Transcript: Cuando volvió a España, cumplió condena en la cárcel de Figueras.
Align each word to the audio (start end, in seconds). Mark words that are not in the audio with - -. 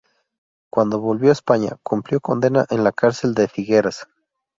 Cuando 0.71 0.99
volvió 0.99 1.29
a 1.29 1.33
España, 1.33 1.77
cumplió 1.83 2.21
condena 2.21 2.65
en 2.71 2.83
la 2.83 2.91
cárcel 2.91 3.35
de 3.35 3.47
Figueras. 3.47 4.07